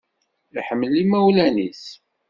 Iḥemmel 0.59 0.93
imawlan-is 1.03 1.83